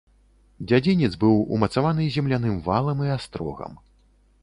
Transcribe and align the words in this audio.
Дзядзінец 0.71 1.09
быў 1.25 1.35
умацаваны 1.59 2.09
земляным 2.19 2.59
валам 2.71 3.07
і 3.11 3.15
астрогам. 3.21 3.81